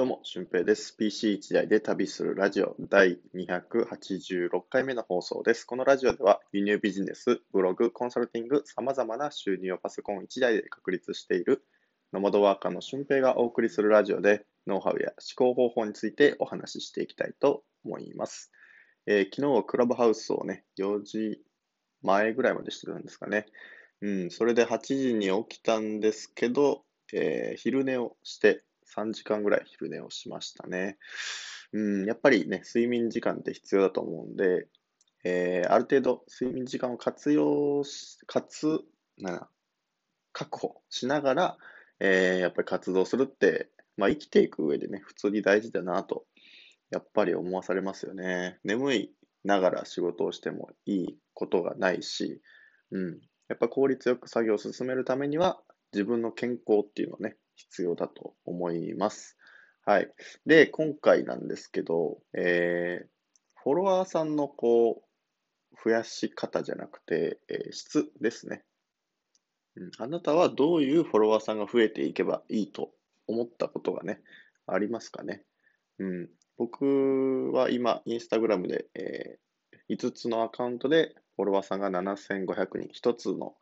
[0.00, 0.96] どうも、俊平です。
[0.96, 5.66] PC 一台で旅するラジオ第286回目の放送です。
[5.66, 11.62] このラジオでは輸入ビジネス、ブログ、コンサルティング、様々な収入をパソコン一台で確立している
[12.14, 18.50] ノマドワーカーの俊平がお送りするラジオでノウハウや思考方法についてお話ししていきたいと思います。
[19.04, 21.42] えー昨日はクラブハウスをね、4時
[22.00, 23.44] 前ぐらいまでしてるんですかね。
[24.00, 28.64] うん、それで8時に起きたんですけど、えー昼寝をして
[28.94, 30.98] 3時間ぐらい昼寝をしましたね。
[31.72, 34.66] うん、やっぱりね、睡眠時間って必要だと思うんで、
[35.24, 38.80] えーある程度睡眠時間を活用し、かつ、
[39.18, 39.48] なん
[40.32, 41.58] 確保しながら、
[42.00, 46.24] えーやっぱり活動するって、まあ生きていく上でね、普通に大事だなと、
[46.90, 48.58] やっぱり思わされますよね。
[48.64, 49.12] 眠い
[49.44, 52.40] ながら仕事をしてもいいことがないし、
[52.90, 55.60] うん、やっぱ効率よく作業を進めるためには、
[55.92, 59.36] 自分の健康っていうのはね、必要だと思います。
[59.84, 60.12] はい。
[60.46, 63.06] で、今回なんですけど、えー
[63.62, 68.64] フォロワーさんのこう、増やし方じゃなくて、えー質ですね。
[69.76, 72.90] うん、あなたはどういうフォロワーさんが増えていけばいいと
[73.26, 74.20] 思ったことがね、
[74.66, 75.44] ありますかね。
[75.98, 79.38] うん、僕は今、インスタグラムで、え
[79.90, 83.56] 5つのアカウントでフォロワーさんが7500人、1つの、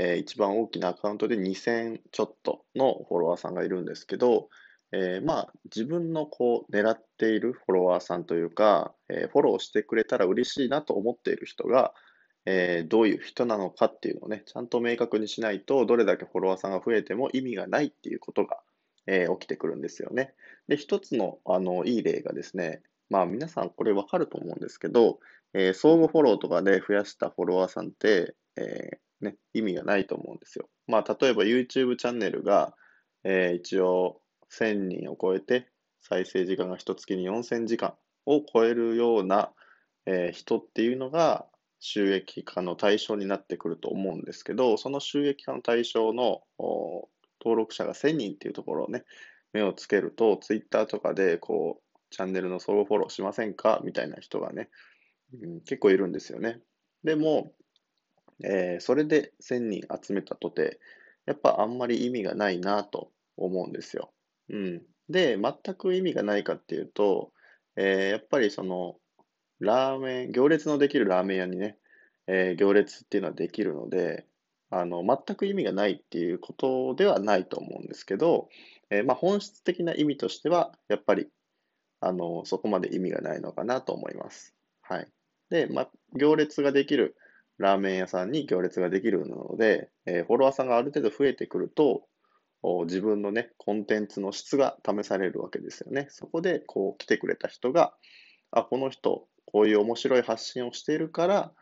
[0.00, 4.48] えー一番大きなアカウントで2000ちょっとのフォロワーさんがいるんですけど、
[4.92, 11.92] えーまあ、自分のこう狙っているフォロワーさんというか、えーフォローしてくれたら嬉しいなと思っている人が、
[12.46, 18.58] えーどういう人なのかっていうのをね、ちゃんと明確にしないと、どれだけフォロワーさんが増えても意味がないっていうことが、
[19.08, 20.32] えー起きてくるんですよね。
[20.68, 25.18] で、一つの、あの、いい例がですね、まあ皆さんこれわかると思うんですけど、
[25.54, 30.68] えー相互フォローとかで増やしたフォロワーさんって、えーね、意味がないと思うんですよ。
[30.86, 32.74] まあ例えば YouTube チャンネルが、
[33.24, 35.68] えー一応1000人を超えて、
[36.00, 37.94] 再生時間が一月に4000時間
[38.26, 39.52] を超えるような、
[40.06, 41.46] えー人っていうのが
[41.80, 49.04] 収益化の対象になってくると思うんですけど、その収益化の対象の登録者が1000人っていうところをね、
[49.52, 53.80] 目をつけると、Twitter とかでこう、チャンネルの相互フォローしませんか？
[53.84, 54.70] みたいな人がね、
[55.42, 56.60] うん、結構いるんですよね。
[57.04, 57.52] でも、
[58.44, 60.80] えーそれで1000人集めたとて、
[61.26, 64.12] やっぱあんまり意味がないなと思うんですよ。
[64.50, 64.82] うん。
[65.08, 67.32] で、全く意味がないかっていうと、
[67.76, 68.96] えーやっぱりその、
[69.60, 71.78] ラーメン、行列のできるラーメン屋にね、
[72.26, 74.26] えー行列っていうのはできるので、
[74.70, 78.48] あの、全く意味がないっていうことではないと思うんですけど、
[78.90, 81.28] えーまあ本質的な意味としては、やっぱり、
[82.00, 84.54] あの、そこまで意味がないのかなと思います。
[84.82, 85.08] はい。
[85.50, 87.16] で、まあ、行列ができる
[87.58, 92.06] ラーメン屋さんに行列ができるので、えーフォロワーさんがある程度増えてくると、
[92.86, 96.08] 自分のね、コンテンツの質が試されるわけですよね。
[96.10, 97.94] そこで、こう、来てくれた人が、
[98.50, 101.52] あ、この人、こういう面白い発信をしているから、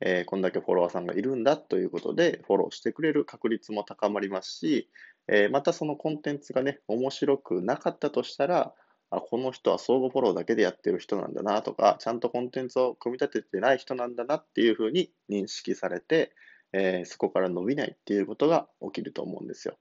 [0.00, 4.88] えーこんだけフォロワーさんがいるんだということで、フォローしてくれる確率も高まりますし、
[5.28, 8.74] えーまたそのコンテンツがね、面白くなかったとしたら、
[9.10, 16.34] あ、この人は相互フォローだけでやってる人なんだなとか、ちゃんとコンテンツを組み立ててない人なんだなっていうふうに認識されて、
[16.72, 19.78] えーそこから伸びないっていうことが起きると思うんですよ。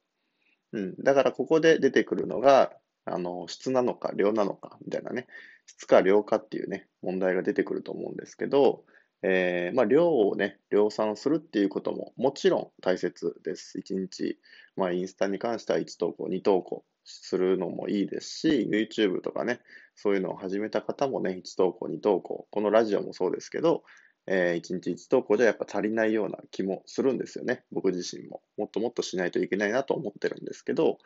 [0.74, 0.96] うん。
[1.04, 2.74] だからここで出てくるのが、
[3.06, 5.28] あの、質なのか量なのかみたいなね、
[5.68, 8.86] 質か量かっていうね、問題が出てくると思うんですけど、
[9.24, 13.80] えーまあ、量をね、量産するっていうことももちろん大切です。
[13.80, 14.38] 1日、
[14.76, 19.59] まあ、インスタに関しては1投稿、2投稿するのもいいですし、YouTube とかね、
[19.96, 23.84] そういうのを始めた方もね、1投稿、2投稿、このラジオもそうですけど、
[24.25, 27.63] え1日1投稿じゃやっぱ足りないような気もするんですよね。
[27.72, 28.42] 僕自身も。
[28.58, 30.97] もっともっとしないといけないなと思ってるんですけど、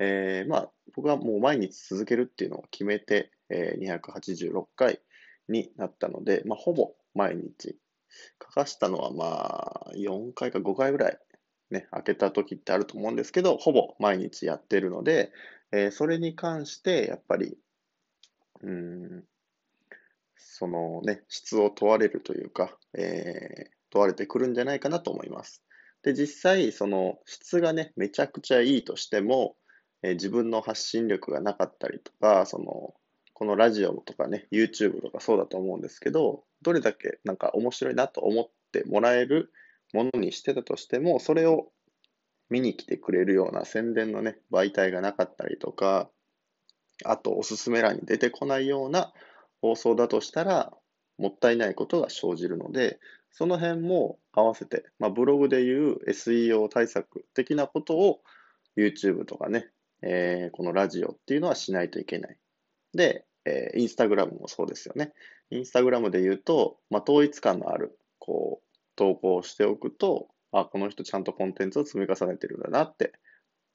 [0.00, 5.00] えーまあ、僕はもう毎日続けるっていうのを決めて、えー286回
[5.48, 7.78] になったので、まあ、ほぼ毎日。
[8.42, 9.24] 書かしたのはま
[9.88, 11.18] あ、4回か5回ぐらい
[11.70, 15.32] ね、開けた時ってあると思うんですけど、ほぼ毎日やってるので、
[15.72, 17.56] えーそれに関して、やっぱり、
[18.62, 19.24] うん、
[20.36, 25.62] そのね、質を問われるというか、えー問われてくるんじゃないかなと思います。
[26.02, 29.56] で、実際、その質がね、めちゃくちゃいいとしても、
[30.02, 32.94] えー自分の発信力がなかったりとか、その、
[33.34, 39.52] このラジオとかね、YouTube とかそうだと思うんですけど、どれだけなんか面白いなと思ってもらえる
[39.94, 41.70] ものにしてたとしても、それを
[42.50, 46.10] 見に来てくれるような宣伝のね、媒体がなかったりとか、
[47.04, 49.12] あとおすすめ欄に出てこないような
[49.62, 50.72] 放送だとしたら、
[51.16, 52.98] もったいないことが生じるので、
[53.30, 58.20] その辺も合わせて、まあ、ブログでいう SEO 対策的なことを
[58.76, 59.70] YouTube とかね、
[60.02, 62.36] えーこのラジオっていうのはしないといけない。
[62.94, 65.12] で、えー、インスタグラムもそうですよね。
[65.50, 73.12] インスタグラムで言うと、まあ、統一感のある、こう、投稿しておくと、あ、この人ちゃんとコンテンツを積み重ねてるんだなって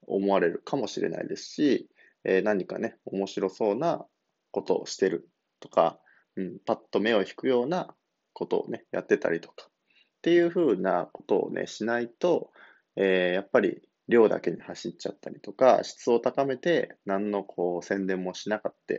[0.07, 1.89] 思われるかもしれないですし、
[2.23, 4.05] えー、何かね、面白そうな
[4.51, 5.29] ことをしてる
[5.59, 5.99] とか、
[6.35, 7.93] うん、パッと目を引くような
[8.33, 12.51] ことをね、やってたりとか、っていうふうなことをね、しないと、
[12.95, 18.95] えー、やっぱり量だけに走っちゃったりとか、質を高めて、何のこう宣伝もしなかった、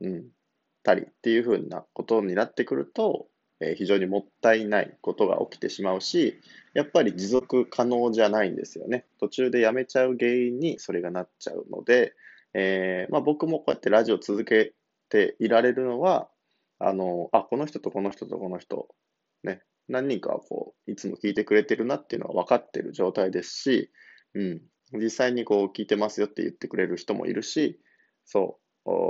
[0.00, 0.28] うん、
[0.82, 3.28] たりっていうふうなことになってくると、
[3.60, 6.40] え、非常にもったいないことが起きてしまうし、
[6.74, 9.04] やっぱり持続可能じゃないんですよね。
[9.18, 12.14] 途中でやめちゃう原因にそれがなっちゃうので、
[12.54, 14.74] えー、まあ、僕もこうやってラジオ続け
[15.08, 16.28] ていられるのは、
[16.78, 18.88] あの、あ、この人とこの人とこの人、
[19.42, 23.90] ね、何人かはこう、いつも聞いてくれてるなっていうのは分かってる状態ですし、
[24.34, 24.62] うん、
[24.92, 27.80] 実際にこう、聞いてますよって言ってくれる人もいるし、
[28.24, 28.60] そ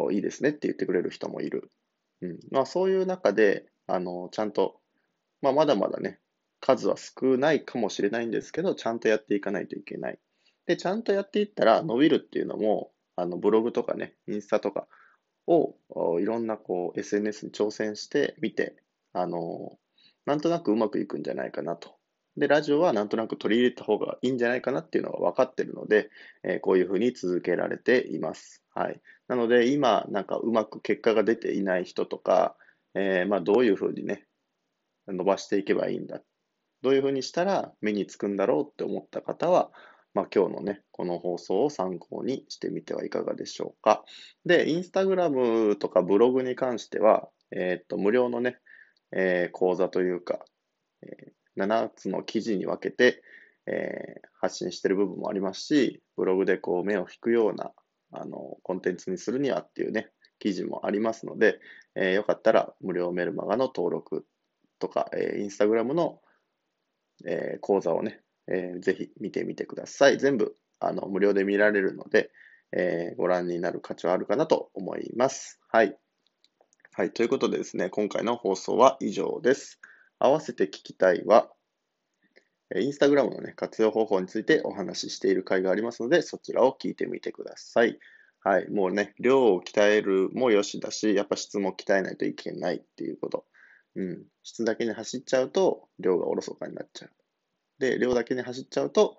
[0.09, 1.71] う、いいですねって言ってくれる人もいる。
[2.23, 4.81] うん、まあそういう中で、あの、ちゃんと、
[5.43, 6.21] まあまだまだね、
[6.61, 10.19] 数は少ないかもしれないんですけど、ちゃんとやっていかないといけない。
[10.67, 14.87] で、ちゃんとやっていったら伸びるっていうのも、あの、ブログとかね、インスタとか
[15.47, 15.75] を、
[16.21, 18.77] いろんなこう、SNS に挑戦してみて、
[19.13, 19.79] あの、
[20.27, 21.97] なんとなくうまくいくんじゃないかなと。
[22.37, 26.11] で、ラジオはなんとなく取り入れた方がいいんじゃないかなっていうのが分かってるので、
[26.45, 28.63] えー、こういうふうに続けられています。
[28.75, 29.01] はい。
[29.27, 32.57] なので、今、なんかうまく結果が出ていない人とか、
[32.95, 34.27] えー、まあ、どういうふうにね、
[35.07, 36.21] 伸ばしていけばいいんだ。
[36.83, 39.71] どういうふうにしたら目につくんだろうって思った方は、
[40.15, 44.05] まあ、今日のね、この放送を参考にしてみてはいかがでしょうか。
[44.45, 48.59] で、インスタグラムとかブログに関しては、えー、っと、無料のね、
[49.13, 50.41] えー、講座というか、
[51.03, 53.23] えー、7つの記事に分けて、
[53.67, 57.73] えー、発信してる部分もありますし、ブログでこう目を引くような
[58.13, 61.61] あのコンテンツにするにはっていうね、記事もありますので、
[61.95, 64.25] えー、よかったら無料メルマガの登録
[64.79, 66.21] とか、えー、インスタグラムの、
[67.27, 70.19] えー、講座をね、えー、ぜひ見てみてください。
[70.19, 72.31] 全部あの無料で見られるので、
[72.73, 75.59] えー、ご覧になる価値はあるかなと思います。
[75.71, 75.99] はい。
[76.93, 77.13] はい。
[77.13, 79.81] ということでですね、今回の放送は以上です。
[80.19, 81.51] 合わせて聞きたいは、
[82.77, 87.99] インスタグラムのね、活用方法についてお話ししている回がありますので、そちらを聞いてみてください。
[88.49, 88.71] はい。
[88.71, 93.45] もうね、量を鍛えるもよしだし、やっぱ質も鍛えないといけないっていうこと。
[93.95, 94.25] うん。
[94.43, 97.11] 質だけに走っちゃうと、量がおろそかになっちゃう。
[97.79, 99.19] で、量だけに走っちゃうと、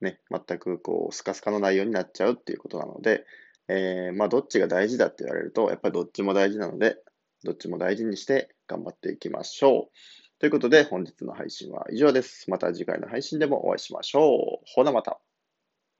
[0.00, 3.26] ね、全くこう、スカスカの内容になっちゃうっていうことなので、
[3.66, 6.98] えー、まあ、どっちが大事だって言われると、やっぱりどっちも大事なので、
[7.42, 10.38] どっちも大事にして頑張っていきましょう。
[10.38, 12.48] ということで、本日の配信は以上です。
[12.48, 14.64] また次回の配信でもお会いしましょう。
[14.72, 15.18] ほなまた。